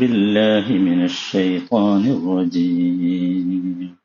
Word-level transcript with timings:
بالله 0.00 0.66
من 0.72 1.04
الشيطان 1.04 2.02
الرجيم. 2.06 3.96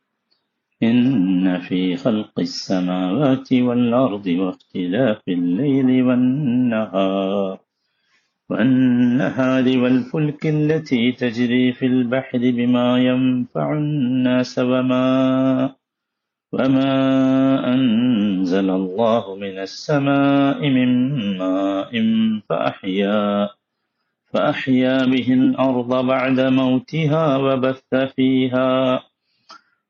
إن 0.83 1.59
في 1.59 1.95
خلق 1.95 2.39
السماوات 2.39 3.53
والأرض 3.53 4.27
واختلاف 4.27 5.21
الليل 5.27 6.03
والنهار 6.03 7.59
والنهار 8.49 9.77
والفلك 9.77 10.47
التي 10.47 11.11
تجري 11.11 11.73
في 11.73 11.85
البحر 11.85 12.37
بما 12.37 12.99
ينفع 12.99 13.73
الناس 13.73 14.59
وما 14.59 15.75
وما 16.53 16.93
أنزل 17.73 18.69
الله 18.69 19.35
من 19.35 19.59
السماء 19.59 20.69
من 20.69 20.89
ماء 21.37 21.91
فأحيا 22.49 23.49
فأحيا 24.33 25.05
به 25.05 25.33
الأرض 25.33 26.05
بعد 26.05 26.39
موتها 26.39 27.37
وبث 27.37 27.95
فيها 28.15 29.03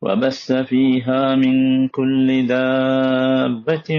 وبث 0.02 0.52
فيها 0.52 1.36
من 1.36 1.88
كل 1.88 2.48
دابة 2.48 3.90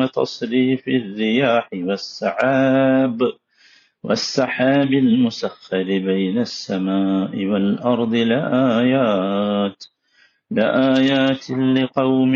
وتصريف 0.00 0.88
الرياح 0.88 1.68
والسحاب 1.74 3.32
والسحاب 4.02 4.92
المسخر 4.92 5.82
بين 5.84 6.38
السماء 6.38 7.44
والأرض 7.46 8.14
لآيات 8.14 9.84
لآيات 10.50 11.50
لقوم 11.50 12.34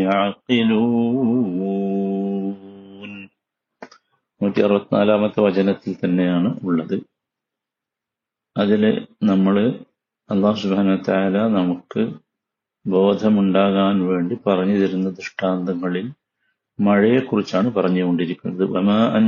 يعقلون. 0.00 2.01
നൂറ്റി 4.42 4.60
അറുപത്തിനാലാമത്തെ 4.60 5.40
വചനത്തിൽ 5.40 5.96
തന്നെയാണ് 6.04 6.60
ഉള്ളത്. 6.62 7.02
അതിൽ 8.56 9.06
നമ്മൾ 9.22 9.80
അള്ളാഹു 10.30 10.56
സുബാന 10.60 10.96
താല 10.96 11.48
നമുക്ക് 11.48 12.14
ബോധമുണ്ടാകാൻ 12.86 14.06
വേണ്ടി 14.06 14.38
പറഞ്ഞു 14.46 14.76
തരുന്ന 14.78 15.10
ദൃഷ്ടാന്തങ്ങളിൽ 15.10 16.12
മഴയെക്കുറിച്ചാണ് 16.80 17.74
പറഞ്ഞുകൊണ്ടിരിക്കുന്നത്. 17.74 18.64
വമാ 18.64 19.18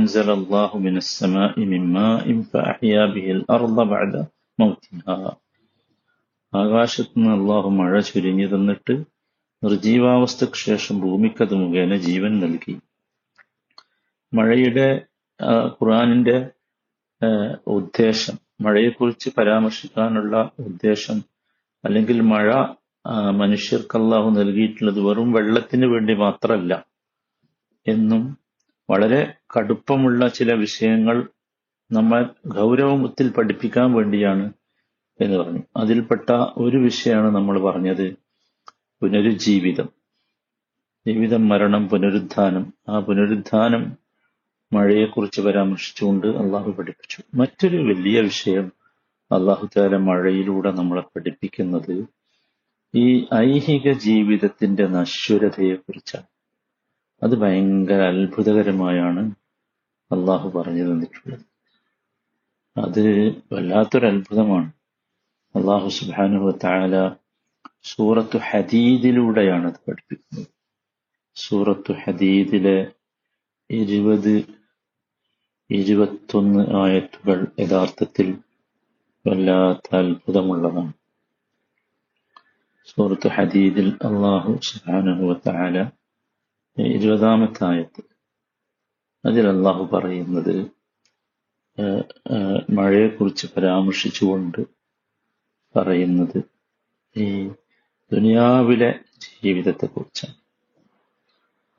നിന്ന് 7.17 7.31
അള്ളാഹു 7.31 7.69
മഴ 7.69 7.99
ചുരുങ്ങി 7.99 8.45
തന്നിട്ട് 8.45 9.03
നിർജീവാവസ്ഥയ്ക്ക് 9.63 10.55
ശേഷം 10.55 10.99
ഭൂമിക്കത് 10.99 11.53
മുഖേന 11.53 11.95
ജീവൻ 11.95 12.39
നൽകി. 12.39 12.79
മഴയുടെ 14.33 15.05
ഖുർആാനിന്റെ 15.43 16.49
ഉദ്ദേശം. 17.67 18.33
മഴയെക്കുറിച്ച് 18.61 19.29
പരാമർശിക്കാനുള്ള 19.37 20.51
ഉദ്ദേശം. 20.59 21.21
അല്ലെങ്കിൽ 21.85 22.21
മഴ 22.21 22.65
മനുഷ്യർക്ക് 23.31 23.97
നൽകിയിട്ടുള്ളത് 24.37 24.99
വെറും 24.99 25.31
വെള്ളത്തിന് 25.31 25.85
വേണ്ടി 25.85 26.13
മാത്രമല്ല 26.13 26.85
എന്നും 27.87 28.37
വളരെ 28.89 29.33
കടുപ്പമുള്ള 29.57 30.27
ചില 30.27 30.53
വിഷയങ്ങൾ 30.53 31.29
നമ്മൾ 31.91 32.29
ഗൗരവത്തിൽ 32.47 33.29
പഠിപ്പിക്കാൻ 33.29 33.93
വേണ്ടിയാണ് 33.93 34.53
എന്ന് 35.21 35.37
പറഞ്ഞു. 35.37 35.59
അതിൽപ്പെട്ട 35.77 36.29
ഒരു 36.57 36.77
വിഷയമാണ് 36.77 37.35
നമ്മൾ 37.35 37.59
പറഞ്ഞത് 37.59 38.15
പുനരുജ്ജീവിതം. 39.01 39.89
ജീവിതം 41.07 41.49
മരണം 41.49 41.89
പുനരുദ്ധാനം. 41.89 42.73
ആ 42.89 42.99
പുനരുദ്ധാനം 42.99 44.04
മഴയെക്കുറിച്ച് 44.75 45.41
പരാമർശിച്ചുകൊണ്ട് 45.41 46.27
അള്ളാഹു 46.27 46.71
പഠിപ്പിച്ചു. 46.71 47.23
മറ്റൊരു 47.33 47.77
വലിയ 47.77 48.21
വിഷയം 48.21 48.71
അള്ളാഹു 49.31 49.69
താല 49.77 49.95
മഴയിലൂടെ 49.95 50.71
നമ്മളെ 50.71 51.01
പഠിപ്പിക്കുന്നത് 51.01 52.05
ഈ 52.95 53.25
ഐഹിക 53.35 53.91
ജീവിതത്തിന്റെ 53.93 54.87
നശ്വരതയെക്കുറിച്ചാണ്. 54.87 56.23
അത് 57.23 57.35
ഭയങ്കര 57.35 58.01
അത്ഭുതകരമായാണ് 58.01 59.31
അള്ളാഹു 60.11 60.59
പറഞ്ഞു 60.59 60.83
തന്നിട്ടുള്ളത്. 60.83 61.39
അത് 62.79 63.29
വല്ലാത്തൊരു 63.53 64.05
അത്ഭുതമാണ്. 64.05 64.71
അള്ളാഹു 65.55 65.89
സുബാനുഹു 65.89 66.59
താല 66.63 67.11
സൂറത്തു 67.83 68.37
ഹദീദിലൂടെയാണ് 68.37 69.67
അത് 69.67 69.79
പഠിപ്പിക്കുന്നത്. 69.87 70.47
സൂറത്തു 71.35 71.93
ഹദീദിലെ 71.93 72.91
ഇരുപത് 73.69 74.54
ഇരുപത്തൊന്ന് 75.69 76.75
ആയത്തുകൾ 76.75 77.47
യഥാർത്ഥത്തിൽ 77.59 78.37
വല്ലാത്ത 79.27 79.95
അത്ഭുതമുള്ളതാണ്. 79.95 80.93
സൂറത്ത് 82.85 83.27
ഹദീദിൽ 83.27 83.89
അള്ളാഹു 84.05 84.59
സുബാനുഹു 84.63 85.33
താല 85.47 85.89
ഇരുപതാമത്തെ 86.77 87.63
ആയത്ത്. 87.65 88.03
അതിൽ 89.25 89.47
അള്ളാഹു 89.47 89.83
പറയുന്നത് 89.93 90.55
മഴയെക്കുറിച്ച് 92.69 93.47
പരാമർശിച്ചുകൊണ്ട് 93.57 94.61
പറയുന്നത് 95.75 96.41
ഈ 97.17 97.47
ദുനിയാവിലെ 98.11 98.99
ജീവിതത്തെക്കുറിച്ചാണ്. 99.43 100.35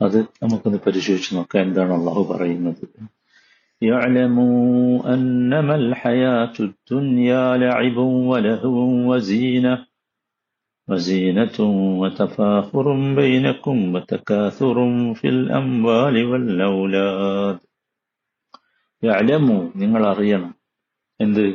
അത് 0.05 0.19
നമുക്കൊന്ന് 0.21 0.79
പരിശോധിച്ച് 0.87 1.35
നോക്കാം 1.35 1.63
എന്താണ് 1.63 1.93
അള്ളാഹു 1.93 2.23
പറയുന്നത്. 2.33 2.87
يعلموا 3.82 5.14
أنما 5.14 5.76
الحياة 5.76 6.54
الدنيا 6.62 7.58
لعب 7.58 7.98
ولهو 8.32 8.78
وزينة 9.10 9.76
وزينة 10.88 11.58
وتفاخر 12.02 12.86
بينكم 13.16 13.96
وتكاثر 13.96 14.78
في 15.14 15.28
الأموال 15.30 16.16
والأولاد 16.26 17.58
يعلموا 19.04 19.62
നിങ്ങൾ 19.82 20.02
അറിയണം 20.06 20.52
എന്ത് 21.20 21.46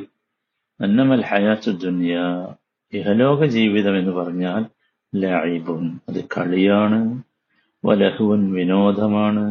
അന്നമൽ 0.81 1.23
ഹയാത്തു 1.31 1.71
ദുനിയ 1.85 2.15
ഇഹലോക 2.93 3.47
ജീവിതം 3.55 3.95
എന്ന് 4.01 4.13
പറഞ്ഞാൽ 4.13 4.63
ലായിബുൻ 5.13 5.85
അത് 6.09 6.21
കളിയാണ് 6.35 6.99
വലഹുവൻ 7.85 8.43
വിനോദമാണ് 8.57 9.45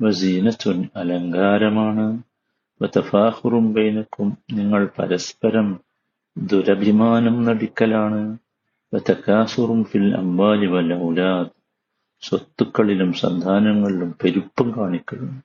വസീനത്തുൻ 0.00 0.88
അലങ്കാരമാണ്. 0.96 2.22
വതഫാഹുറും 2.82 3.72
ബൈനക്കും 3.72 4.38
നിങ്ങൾ 4.52 4.88
പരസ്പരം 4.98 5.80
ദുരഭിമാനം 6.38 7.44
നടിക്കലാണ്. 7.44 8.38
വതക്കാസുറും 8.94 9.84
ഫിൽ 9.84 10.14
അംബാലി 10.14 10.66
വൽ 10.66 11.04
ഔലാദ് 11.04 11.48
സ്വത്തുക്കളിലും 12.20 13.12
സന്താനങ്ങളിലും 13.12 14.14
പെരുപ്പം 14.24 14.70
കാണിക്കലും. 14.70 15.44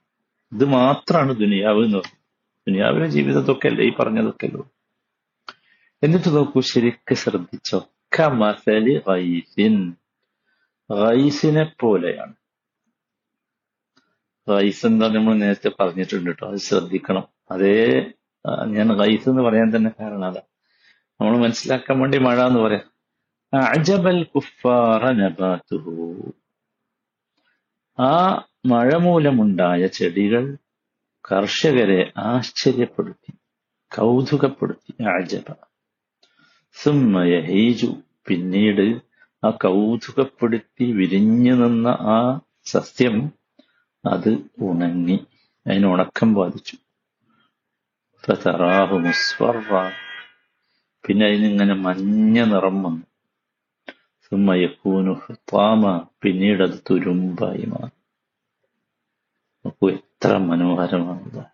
ഇത് 0.53 0.65
മാത്രമാണ് 0.65 1.35
ദുനിയാവ് 1.35 1.85
എന്ന് 1.85 1.97
ദുനിയാവിലെ 2.67 3.07
ജീവിതത്തൊക്കെ 3.07 3.67
അല്ലേ 3.67 3.85
ഈ 3.85 3.91
പറഞ്ഞതൊക്കെ 3.99 4.45
അല്ലോ 4.45 4.67
എന്നിട്ട് 6.03 6.35
നോക്കൂ 6.35 6.61
ശരിക്ക് 6.61 7.13
ശ്രദ്ധിച്ചോ. 7.13 7.87
കമസലി 8.19 9.01
റൈസിൻ 9.09 9.93
റൈസിനെ 10.91 11.71
പോലെയാണ്. 11.79 12.33
ഗൈസ് 14.49 14.85
എന്താ 14.85 15.07
നമ്മൾ 15.07 15.33
നേരത്തെ 15.35 15.71
പറഞ്ഞിട്ടുണ്ട് 15.79 16.25
കേട്ടോ 16.25 16.47
അത് 16.47 16.57
ശ്രദ്ധിക്കണം. 16.57 17.27
അതേ 17.51 18.11
ഞാൻ 18.65 18.99
റൈസ് 18.99 19.29
എന്ന് 19.29 19.41
പറയാൻ 19.41 19.75
തന്നെ 19.75 19.91
കാരണം 19.99 20.25
അതാ 20.25 20.41
നമ്മൾ 21.21 21.37
മനസ്സിലാക്കാൻ 21.37 21.99
വേണ്ടി 21.99 22.17
മഴ 22.17 22.41
എന്ന് 22.41 22.59
പറയാം. 22.59 24.23
കുഫാറ 24.23 25.03
ആ 27.99 28.43
മഴ 28.65 28.95
മൂലമുണ്ടായ 28.95 29.87
ചെടികൾ 29.87 30.57
കർഷകരെ 31.31 32.13
ആശ്ചര്യപ്പെടുത്തി 32.17 33.31
കൗതുകപ്പെടുത്തി. 33.97 35.03
അജബ. 35.03 35.53
സുമ്മയഹീജു 36.73 37.95
പിന്നീട് 38.27 39.01
ആ 39.43 39.49
കൗതുകപ്പെടുത്തി 39.49 40.91
വിരിഞ്ഞു 40.91 41.53
നിന്ന 41.53 41.87
ആ 41.87 42.39
സസ്യം 42.65 43.40
അത് 44.05 44.37
ഉണങ്ങി 44.61 45.27
അതിന് 45.67 45.85
ഉണക്കം 45.85 46.33
ബാധിച്ചു. 46.33 46.77
ഫതറാഹു 48.25 48.95
മുസ്ഫറ. 48.95 49.91
പിന്നെ 51.07 51.25
അതിനിങ്ങനെ 51.25 51.73
മഞ്ഞ 51.73 52.43
നിറം 52.43 52.83
വന്നു. 52.83 53.05
സുമയക്കൂനു 54.23 55.13
ഹിത്താമ 55.13 56.07
പിന്നീട് 56.21 56.63
അത് 56.63 56.83
തുരുമ്പായി 56.91 57.65
മാറി. 57.67 58.01
നോക്കൂ 59.65 59.89
എത്ര 59.89 60.37
മനോഹരമാണത്. 60.37 61.45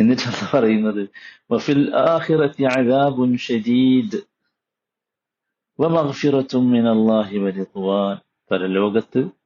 എന്നിട്ടാണ് 0.00 0.56
പറയുന്നത് 0.56 1.08
വഫിൽ 1.50 1.96
ആഖിറത്തി 1.96 2.62
അദാബുൻ 2.62 3.36
ഷദീദ്. 3.36 4.20
വമഗ്ഫിറത്തും 5.80 6.70
മിനല്ലാഹി 6.70 7.38
വരിദ്വാൻ 7.38 8.18
പരലോകത്ത് 8.50 9.37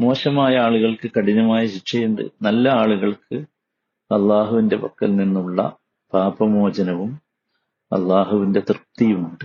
മോശമായ 0.00 0.56
ആളുകൾക്ക് 0.56 1.10
കഠിനമായ 1.10 1.66
ശിക്ഷയുണ്ട്. 1.66 2.22
നല്ല 2.42 2.68
ആളുകൾക്ക് 2.68 3.34
അള്ളാഹുവിന്റെ 4.14 4.76
പക്കൽ 4.76 5.16
നിന്നുള്ള 5.16 5.76
പാപമോചനവും 6.14 7.20
അള്ളാഹുവിന്റെ 7.92 8.60
തൃപ്തിയുമുണ്ട്. 8.60 9.44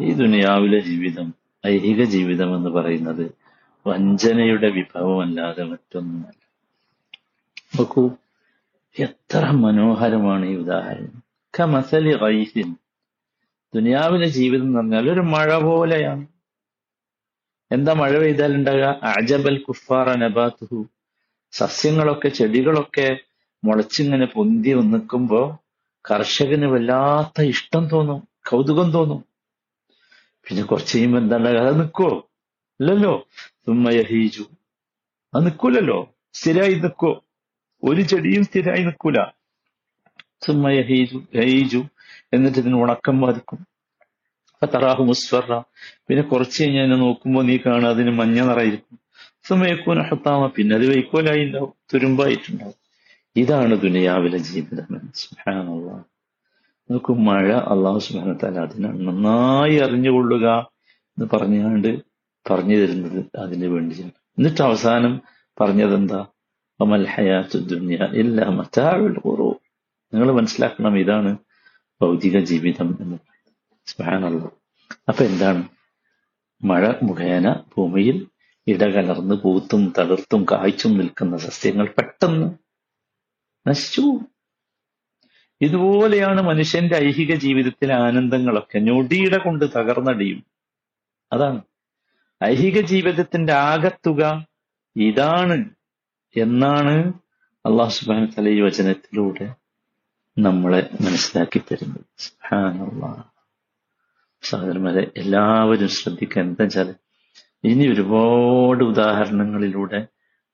ഈ 0.00 0.12
ദുനിയാവിലെ 0.12 0.78
ജീവിതം 0.78 1.34
ഐഹിക 1.66 2.04
ജീവിതം 2.04 2.56
എന്ന് 2.56 2.70
പറയുന്നത് 2.70 3.32
വഞ്ചനയുടെ 3.86 4.68
വിഭവമല്ലാതെ 4.70 5.64
മറ്റൊന്നുമല്ല. 5.64 6.52
നോക്കൂ 7.76 8.10
എത്ര 8.98 9.50
മനോഹരമാണ് 9.50 10.46
ഈ 10.46 10.56
ഉദാഹരണം. 10.56 11.22
കമസലി 11.60 12.14
ദുനിയാവിലെ 13.72 14.28
ജീവിതം 14.28 14.66
എന്ന് 14.66 14.78
പറഞ്ഞാൽ 14.78 15.06
ഒരു 15.10 15.22
മഴ 15.34 15.50
പോലെയാണ്. 15.58 16.24
എന്താ 17.70 17.92
മഴ 17.94 18.12
പെയ്താൽ 18.18 18.52
ഉണ്ടാകുക 18.58 18.86
അജബൽ 19.12 19.56
കുഫാർ 19.66 20.08
നബാത്തുഹു. 20.22 20.80
സസ്യങ്ങളൊക്കെ 21.52 22.28
ചെടികളൊക്കെ 22.38 23.08
മുളച്ചിങ്ങനെ 23.62 24.26
പൊന്തി 24.34 24.72
നിൽക്കുമ്പോ 24.92 25.40
കർഷകന് 26.04 26.68
വല്ലാത്ത 26.72 27.42
ഇഷ്ടം 27.52 27.82
തോന്നും 27.88 28.20
കൗതുകം 28.48 28.88
തോന്നും. 28.92 29.20
പിന്നെ 30.46 30.62
കുറച്ച് 30.62 30.94
കഴിയുമ്പോ 30.96 31.18
എന്താ 31.18 31.36
അത് 31.64 31.74
നിൽക്കോ 31.80 32.10
അല്ലല്ലോ 32.80 33.14
തുമ്മയഹീജു 33.66 34.44
അത് 35.32 35.42
നിൽക്കൂലല്ലോ 35.46 35.98
സ്ഥിരമായി 36.38 36.74
നിൽക്കോ 36.84 37.10
ഒരു 37.82 38.02
ചെടിയും 38.10 38.42
സ്ഥിരമായി 38.48 38.82
നിൽക്കൂല 38.88 39.18
സുമ്മയഹീജു 40.46 41.18
ഹെയ്ജു 41.34 41.84
എന്നിട്ട് 42.32 42.58
ഇതിന് 42.58 42.74
ഉണക്കം 42.74 43.20
ബാധിക്കും 43.20 43.66
തറാഹു 44.74 45.02
മുസ്ഫറ. 45.02 45.62
പിന്നെ 46.08 46.22
കുറച്ച് 46.22 46.62
കഴിഞ്ഞ് 46.62 46.80
അതിനെ 46.80 46.96
നോക്കുമ്പോൾ 46.96 47.44
നീ 47.44 47.56
കാണുക 47.56 47.88
അതിന് 47.88 48.10
മഞ്ഞ 48.10 48.40
നിറയിരിക്കും 48.40 48.98
സുമയക്കൂന 49.44 50.02
ഹത്താമ. 50.02 50.46
പിന്നെ 50.46 50.76
അത് 50.76 50.86
വൈക്കോലായി 50.88 51.44
ഉണ്ടാവും 51.44 51.72
തുരുമ്പായിട്ടുണ്ടാവും. 51.94 52.74
ഇതാണ് 53.36 53.80
ദുനിയാവിലെ 53.80 54.38
ജീവിതം. 54.38 54.86
നമുക്ക് 56.90 57.12
മഴ 57.12 57.52
അള്ളാഹു 57.52 57.98
സുബാനത്താൽ 57.98 58.58
അതിനെ 58.58 58.88
നന്നായി 58.88 59.76
അറിഞ്ഞുകൊള്ളുക 59.76 60.46
എന്ന് 61.18 61.26
പറഞ്ഞുകൊണ്ട് 61.32 62.00
പറഞ്ഞു 62.50 62.76
തരുന്നത് 62.76 63.38
അതിനു 63.38 63.68
വേണ്ടിയാണ്. 63.68 64.12
എന്നിട്ട് 64.38 64.62
അവസാനം 64.62 65.22
പറഞ്ഞതെന്താ? 65.60 66.26
അമൽ 66.80 67.06
ഹയാത്തു 67.06 67.58
ദുനിയ 67.58 67.98
ഇല്ല 68.12 68.46
മറ്റാഴുൽ 68.46 69.18
കുറു 69.18 69.60
നിങ്ങൾ 70.14 70.32
മനസ്സിലാക്കണം 70.32 70.98
ഇതാണ് 70.98 71.38
ഭൗതിക 72.02 72.38
ജീവിതം 72.38 72.98
എന്ന്. 73.00 73.16
സുബ്ഹാനല്ലാഹ്. 73.86 74.50
അപ്പൊ 75.08 75.24
എന്താണ്? 75.24 75.68
മഴ 76.64 76.92
മുഖേന 77.02 77.52
ഭൂമിയിൽ 77.52 78.26
ഇടകലർന്ന് 78.66 79.34
പൂത്തും 79.34 79.92
തളിർത്തും 79.98 80.44
കായ്ച്ചും 80.44 80.98
നിൽക്കുന്ന 80.98 81.36
സസ്യങ്ങൾ 81.36 81.86
പെട്ടെന്ന് 81.86 82.50
നശിച്ചു 83.68 84.02
ഇതുപോലെയാണ് 85.60 86.42
മനുഷ്യന്റെ 86.42 86.96
ഐഹിക 86.96 87.34
ജീവിതത്തിലെ 87.34 87.94
ആനന്ദങ്ങളൊക്കെ 87.94 88.78
ഞൊടിയിട 88.78 89.36
കൊണ്ട് 89.36 89.64
തകർന്നടിയും. 89.64 90.44
അതാണ്. 91.32 91.62
ഐഹിക 92.44 92.80
ജീവിതത്തിന്റെ 92.80 93.52
ആകത്തുക 93.52 94.46
ഇതാണ് 94.96 95.70
എന്നാണ് 96.36 97.12
അള്ളാഹു 97.66 97.90
സുബാൻ 97.90 98.26
തല 98.38 98.48
ഈ 98.48 98.60
വചനത്തിലൂടെ 98.60 99.61
നമ്മളെ 100.38 100.90
മനസ്സിലാക്കി 101.00 101.58
തരുന്നത്. 101.58 102.04
സഹോദരന്മാരെ 104.42 105.10
എല്ലാവരും 105.16 105.88
ശ്രദ്ധിക്കുക. 105.88 106.42
എന്താ 106.42 106.64
വെച്ചാൽ 106.64 106.94
ഇനി 107.64 107.92
ഒരുപാട് 107.92 108.84
ഉദാഹരണങ്ങളിലൂടെ 108.84 110.06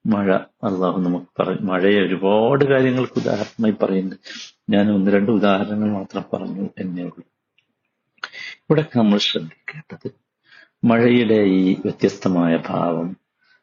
മഴ 0.07 0.35
അള്ളാഹു 0.37 1.01
നമുക്ക് 1.01 1.27
പറയും 1.39 1.67
മഴയെ 1.67 2.07
ഒരുപാട് 2.07 2.65
കാര്യങ്ങൾക്ക് 2.65 3.13
ഉദാഹരണമായി 3.17 3.73
പറയുന്നുണ്ട്. 3.83 4.17
ഞാൻ 4.71 4.93
ഒന്ന് 4.93 5.11
രണ്ട് 5.11 5.31
ഉദാഹരണങ്ങൾ 5.31 5.93
മാത്രം 5.93 6.25
പറഞ്ഞു 6.33 6.69
എന്നേ 6.79 7.03
ഉള്ളൂ. 7.03 7.25
ഇവിടെ 8.55 8.85
നമ്മൾ 8.97 9.19
ശ്രദ്ധിക്കേണ്ടത് 9.19 10.15
മഴയുടെ 10.85 11.35
ഈ 11.35 11.75
വ്യത്യസ്തമായ 11.75 12.63
ഭാവം 12.67 13.17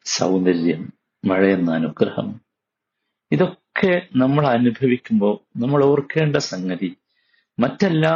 സൗന്ദര്യം 0.05 0.93
മഴ 1.25 1.47
എന്ന 1.47 1.73
അനുഗ്രഹം 1.73 2.44
ഇതൊക്കെ 3.31 3.93
നമ്മൾ 4.15 4.43
അനുഭവിക്കുമ്പോൾ 4.47 5.35
നമ്മൾ 5.57 5.83
ഓർക്കേണ്ട 5.83 6.37
സംഗതി 6.51 6.89
മറ്റെല്ലാ 7.57 8.15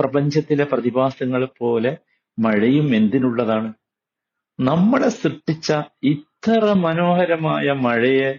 പ്രപഞ്ചത്തിലെ 0.00 0.64
പ്രതിഭാസങ്ങളെ 0.64 1.48
പോലെ 1.60 1.92
മഴയും 2.38 2.94
എന്തിനുള്ളതാണ്? 2.94 3.68
നമ്മളെ 4.58 5.08
സൃഷ്ടിച്ച 5.22 5.68
ഇത്ര 6.12 6.64
മനോഹരമായ 6.86 7.66
മഴയെ 7.86 8.32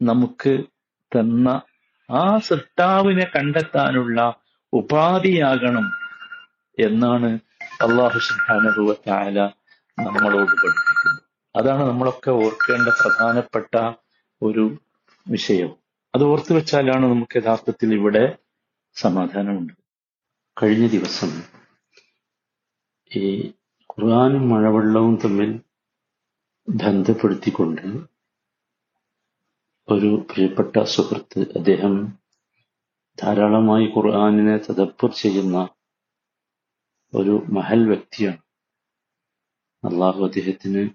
നമുക്ക് 0.00 0.54
തന്ന 1.12 1.48
ആ 2.08 2.24
സൃഷ്ടാവിനെ 2.38 3.26
കണ്ടെത്താനുള്ള 3.36 4.18
ഉപാധിയാകണം 4.72 5.86
എന്നാണ് 6.78 7.30
അള്ളാഹു 7.80 8.18
സുബ്ഹാനഹു 8.18 8.82
വതആല 8.88 9.38
നമ്മളോട് 9.98 10.54
പഠിപ്പിക്കുന്നത്. 10.54 11.20
അതാണ് 11.54 11.82
നമ്മളൊക്കെ 11.88 12.30
ഓർക്കേണ്ട 12.44 12.88
പ്രധാനപ്പെട്ട 13.00 13.74
ഒരു 14.46 14.78
വിഷയം. 15.28 15.76
അത് 16.14 16.24
ഓർത്തു 16.24 16.54
വെച്ചാലാണ് 16.54 17.06
നമുക്ക് 17.06 17.36
യഥാർത്ഥത്തിൽ 17.36 17.94
ഇവിടെ 17.94 18.38
സമാധാനമുണ്ട്. 18.94 19.72
കഴിഞ്ഞ 20.62 20.86
ദിവസം 20.86 21.42
ഈ 23.16 23.52
ഖുർആാനും 23.82 24.48
മഴവെള്ളവും 24.48 25.18
തമ്മിൽ 25.24 25.60
ബന്ധപ്പെടുത്തിക്കൊണ്ട് 26.68 27.82
ഒരു 29.88 30.26
പ്രിയപ്പെട്ട 30.30 30.82
സുഹൃത്ത് 30.82 31.40
അദ്ദേഹം 31.40 32.18
ധാരാളമായി 33.22 33.84
ഖുർആാനിനെ 33.86 34.56
തദപ്പുർ 34.56 35.10
ചെയ്യുന്ന 35.12 35.68
ഒരു 37.14 37.44
മഹൽ 37.48 37.86
വ്യക്തിയാണ്. 37.86 38.38
അള്ളാഹു 39.84 40.24
അദ്ദേഹത്തിന് 40.24 40.90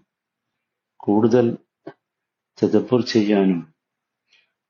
കൂടുതൽ 0.97 1.57
തദപ്പുർ 2.63 3.01
ചെയ്യാനും 3.01 3.73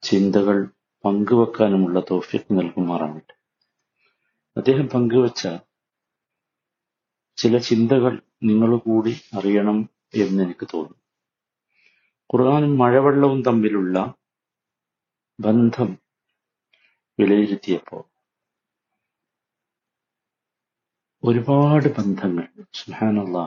ചിന്തകൾ 0.02 0.68
പങ്കുവെക്കാനുമുള്ള 1.06 2.00
തോഫിക്ക് 2.00 2.46
നൽകുമാറാവട്ടെ. 2.52 3.34
അദ്ദേഹം 4.58 4.88
പങ്കുവച്ച 4.88 5.48
ചില 7.38 7.58
ചിന്തകൾ 7.58 8.22
നിങ്ങൾ 8.44 8.78
കൂടി 8.78 9.22
അറിയണം 9.38 9.90
എന്ന് 10.16 10.44
എനിക്ക് 10.44 10.68
തോന്നുന്നു. 10.74 11.02
ഖുർആാനും 12.34 12.78
മഴവെള്ളവും 12.78 13.44
തമ്മിലുള്ള 13.44 14.14
ബന്ധം 15.40 15.98
വിലയിരുത്തിയപ്പോൾ 17.20 18.04
ഒരുപാട് 21.24 21.96
ബന്ധങ്ങൾ 21.98 22.48
സുഹാനുള്ള 22.74 23.38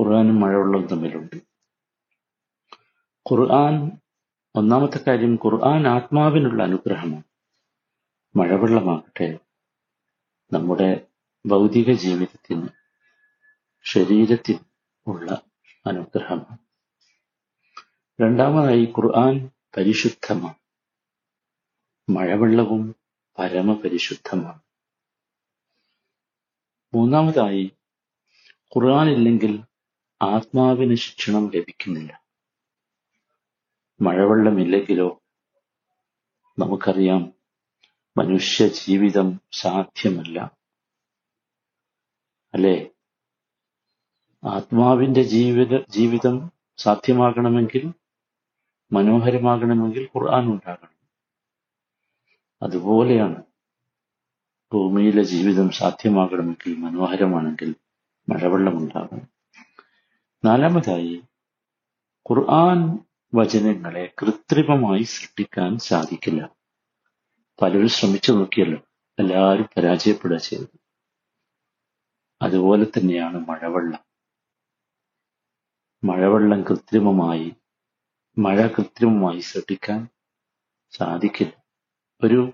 ഖുർആാനും 0.00 0.40
മഴവെള്ളവും 0.40 0.86
തമ്മിലുണ്ട്. 0.86 1.36
ഖുർആൻ 3.30 4.00
ഒന്നാമത്തെ 4.54 4.98
കാര്യം 4.98 5.34
ഖുർആൻ 5.34 5.88
ആത്മാവിനുള്ള 5.88 6.62
അനുഗ്രഹമാണ്. 6.62 7.22
മഴവെള്ളമാകട്ടെ 8.38 9.38
നമ്മുടെ 10.52 11.06
ഭൗതിക 11.46 11.92
ജീവിതത്തിന് 11.92 12.68
ശരീരത്തിന് 13.84 14.58
ഉള്ള 15.06 15.42
അനുഗ്രഹമാണ്. 15.86 16.58
രണ്ടാമതായി 18.22 18.84
ഖുർആൻ 18.84 19.50
പരിശുദ്ധമാണ്. 19.76 20.54
മഴവെള്ളവും 22.10 22.96
പരമപരിശുദ്ധമാണ്. 23.38 24.60
മൂന്നാമതായി 26.94 27.72
ഖുർആൻ 28.76 29.08
ഇല്ലെങ്കിൽ 29.08 29.62
ആത്മാവിന് 30.22 30.94
ശിക്ഷണം 30.94 31.50
ലഭിക്കുന്നില്ല. 31.54 32.27
മഴവെള്ളമില്ലെങ്കിലോ 34.00 35.22
നമുക്കറിയാം 36.58 37.32
മനുഷ്യ 38.18 38.68
ജീവിതം 38.68 39.40
സാധ്യമല്ല. 39.52 40.56
അല്ലേ? 42.54 42.90
ആത്മാവിന്റെ 44.44 45.22
ജീവിത 45.22 45.84
ജീവിതം 45.88 46.52
സാധ്യമാകണമെങ്കിൽ 46.76 47.92
മനോഹരമാകണമെങ്കിൽ 48.92 50.08
ഖുർആൻ 50.16 50.44
ഉണ്ടാകണം. 50.44 50.98
അതുപോലെയാണ് 52.62 53.42
ഭൂമിയിലെ 54.72 55.22
ജീവിതം 55.22 55.70
സാധ്യമാകണമെങ്കിൽ 55.70 56.76
മനോഹരമാണെങ്കിൽ 56.76 57.74
മഴവെള്ളം 58.28 58.76
ഉണ്ടാകണം. 58.76 59.28
നാലാമതായി 60.44 61.22
ഖുർആൻ 62.30 63.07
വചനങ്ങളെ 63.34 64.14
കൃത്രിമമായി 64.22 65.02
സൃഷ്ടിക്കാൻ 65.02 65.78
സാധിക്കില്ല. 65.78 66.50
പലരും 67.62 67.88
ശ്രമിച്ചു 67.88 68.32
നോക്കിയല്ലോ 68.32 68.78
എല്ലാവരും 69.18 69.68
പരാജയപ്പെടുക 69.76 70.38
ചെയ്തു 70.38 70.76
അതുപോലെ 72.42 72.84
തന്നെയാണ് 72.84 73.38
മഴവെള്ളം. 73.48 74.02
മഴവെള്ളം 76.04 76.62
കൃത്രിമമായി 76.62 77.56
മഴ 78.38 78.66
കൃത്രിമമായി 78.66 79.40
സൃഷ്ടിക്കാൻ 79.40 80.08
സാധിക്കില്ല. 80.90 81.52
ഒരു 82.24 82.52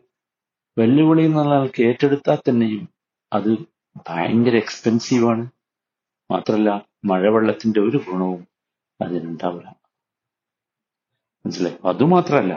വെല്ലുവിളി 0.78 1.24
എന്നുള്ള 1.24 1.54
ഏറ്റെടുത്താൽ 1.80 2.38
തന്നെയും 2.48 2.84
അത് 3.32 3.50
ഭയങ്കര 4.08 4.56
എക്സ്പെൻസീവാണ് 4.56 5.44
മാത്രമല്ല 6.30 6.70
മഴവെള്ളത്തിന്റെ 7.04 7.80
ഒരു 7.80 7.98
ഗുണവും 7.98 8.42
അതിനുണ്ടാവില്ല. 9.00 9.83
മനസ്സിലായി? 11.44 11.78
അതുമാത്രമല്ല 11.84 12.54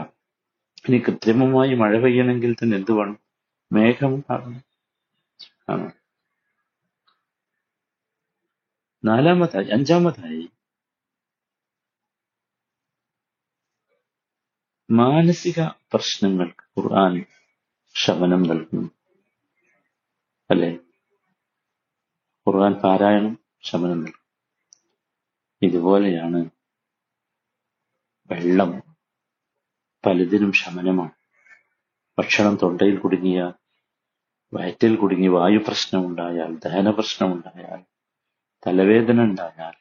ഇനി 0.85 0.97
കൃത്രിമമായി 0.97 1.73
മഴ 1.75 1.93
പെയ്യണമെങ്കിൽ 1.99 2.53
തന്നെ 2.53 2.77
എന്ത് 2.77 2.91
വേണം? 2.91 3.17
മേഘം 3.71 4.13
നാലാമതായി 9.03 9.67
അഞ്ചാമതായി 9.67 10.43
മാനസിക 14.89 15.59
പ്രശ്നങ്ങൾക്ക് 15.91 16.65
ഖുർആൻ 16.77 17.25
ശമനം 17.95 18.43
നൽകുന്നു. 18.43 18.89
അല്ലെ? 20.49 20.71
ഖുർആൻ 22.47 22.73
പാരായണം 22.73 23.33
ശമനം 23.63 23.99
നൽകും 24.03 24.23
ഇതുപോലെയാണ് 25.61 26.39
വെള്ളം 28.31 28.97
പലതിനും 30.05 30.51
ശമനമാണ്. 30.53 31.11
ഭക്ഷണം 32.19 32.55
തൊണ്ടയിൽ 32.55 32.99
കുടുങ്ങിയ 32.99 33.53
വയറ്റിൽ 34.53 34.95
കുടുങ്ങി 34.95 35.27
വായു 35.27 35.59
പ്രശ്നമുണ്ടായാൽ 35.59 36.57
ദഹന 36.57 36.89
പ്രശ്നമുണ്ടായാൽ 36.89 37.81
തലവേദന 38.67 39.21
ഉണ്ടായാൽ 39.21 39.75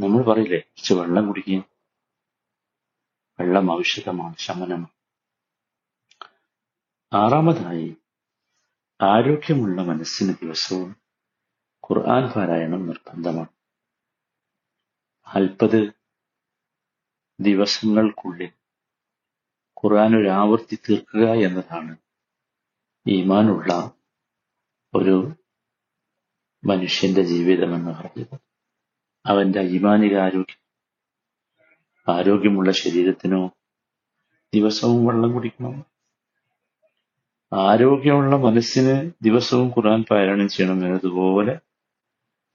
നമ്മൾ 0.00 0.24
പറയില്ലേ 0.24 0.60
കുറച്ച് 0.60 0.94
വെള്ളം 0.94 1.26
കുടിക്കുക 1.26 1.64
വെള്ളം 3.40 3.72
ആവശ്യകമാണ് 3.72 4.36
ശമനമാണ്. 4.38 4.88
ആറാമതായി 7.12 7.96
ആരോഗ്യമുള്ള 9.02 9.82
മനസ്സിന് 9.82 10.34
ദിവസവും 10.42 10.90
ഖുർആൻ 11.90 12.24
പാരായണം 12.32 12.86
നിർബന്ധമാണ്. 12.86 13.48
നാൽപ്പത് 15.26 15.97
ദിവസങ്ങൾക്കുള്ളിൽ 17.40 18.52
ആവർത്തി 20.28 20.76
തീർക്കുക 20.76 21.24
എന്നതാണ് 21.46 21.96
ഈമാനുള്ള 23.06 23.72
ഒരു 24.94 25.16
മനുഷ്യന്റെ 26.66 27.22
ജീവിതമെന്ന് 27.22 27.90
പറയുന്നത്. 27.90 28.40
അവന്റെ 29.26 29.60
ഈമാനിക 29.60 30.18
ആരോഗ്യം 30.18 30.62
ആരോഗ്യമുള്ള 32.08 32.70
ശരീരത്തിനോ 32.70 33.50
ദിവസവും 34.54 35.06
വെള്ളം 35.06 35.32
കുടിക്കണം. 35.32 35.86
ആരോഗ്യമുള്ള 37.52 38.36
മനസ്സിന് 38.36 39.10
ദിവസവും 39.22 39.68
ഖുർആൻ 39.68 40.04
പാരായണം 40.10 40.48
ചെയ്യണം 40.48 40.86
എന്നതുപോലെ 40.86 41.54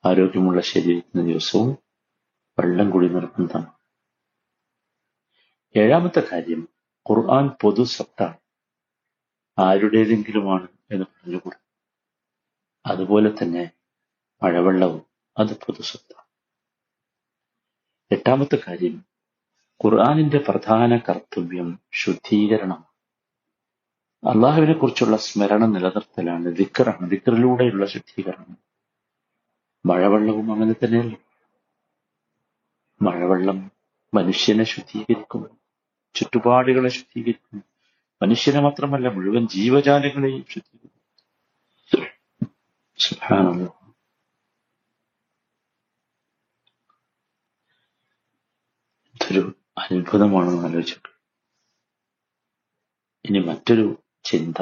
ആരോഗ്യമുള്ള 0.05 0.61
ശരീരത്തിന് 0.61 1.27
ദിവസവും 1.27 1.69
വെള്ളം 2.59 2.89
കുടി 2.89 3.07
നിർബന്ധമാണ് 3.09 3.82
ഏഴാമത്തെ 5.75 6.19
കാര്യം 6.19 6.67
ഖുർആൻ 7.09 7.47
പൊതു 7.61 7.83
സ്വത്താണ് 7.83 8.37
ആരുടേതെങ്കിലുമാണ് 9.59 10.67
എന്ന് 10.91 11.05
പറഞ്ഞുകൂടാ. 11.05 11.59
അതുപോലെ 12.85 13.29
തന്നെ 13.29 13.71
മഴവെള്ളവും 14.43 15.05
അത് 15.37 15.57
പൊതു 15.57 15.81
സ്വത്താണ് 15.81 16.23
എട്ടാമത്തെ 18.11 18.57
കാര്യം 18.67 19.05
ഖുർആാനിന്റെ 19.85 20.39
പ്രധാന 20.47 20.97
കർത്തവ്യം 20.97 21.79
ശുദ്ധീകരണം 21.93 22.85
അള്ളാഹുവിനെ 24.23 24.73
കുറിച്ചുള്ള 24.73 25.17
സ്മരണ 25.17 25.65
നിലനിർത്തലാണ് 25.65 26.45
ദിക്കറാണ് 26.45 27.09
ദിക്കറിലൂടെയുള്ള 27.09 27.85
ശുദ്ധീകരണം. 27.85 28.57
മഴവെള്ളവും 29.85 30.53
അങ്ങനെ 30.53 30.73
തന്നെയല്ലേ? 30.73 31.17
മഴവെള്ളം 33.01 33.71
മനുഷ്യനെ 34.13 34.63
ശുദ്ധീകരിക്കും 34.63 35.62
ചുറ്റുപാടുകളെ 36.15 36.89
ശുദ്ധീകരിക്കും 36.89 37.63
മനുഷ്യനെ 38.21 38.59
മാത്രമല്ല 38.59 39.07
മുഴുവൻ 39.07 39.47
ജീവജാലങ്ങളെയും 39.47 40.45
ശുദ്ധീകരിക്കും 40.49 40.89
ഇതൊരു 49.15 49.43
അത്ഭുതമാണെന്ന് 49.77 50.63
ആലോചിച്ചു 50.67 50.99
ഇനി 53.25 53.39
മറ്റൊരു 53.39 53.85
ചിന്ത. 54.23 54.59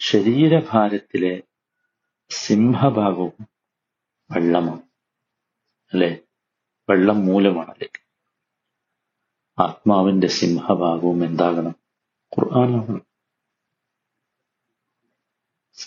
ശരീരഭാരത്തിലെ 0.00 1.42
സിംഹഭാഗവും 2.30 3.48
വെള്ളമാണ്. 4.30 4.82
അല്ലെ? 5.92 6.10
വെള്ളം 6.88 7.26
മൂലമാണ് 7.26 7.70
അല്ലെങ്കിൽ 7.70 8.03
ആത്മാവിന്റെ 9.58 10.26
സിംഹഭാഗവും 10.26 11.24
എന്താകണം? 11.24 11.74
ഖുർആനാകണം. 12.38 13.06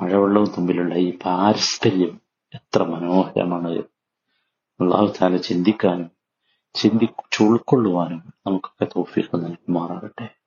മഴവെള്ളവും 0.00 0.48
തുമ്പിലുള്ള 0.48 0.94
ഈ 0.94 1.18
പാരസ്പര്യം 1.18 2.20
എത്ര 2.54 2.82
മനോഹരമാണ്. 2.82 3.68
അള്ളാഹു 4.80 5.06
താല 5.06 5.36
ചിന്തിക്കാനും 5.36 6.10
ചിന്തിച്ചുൾക്കൊള്ളുവാനും 6.74 8.32
നമുക്കൊക്കെ 8.46 8.84
തോഫിക്ക് 8.84 9.36
നൽകുമാറാകട്ടെ. 9.36 10.37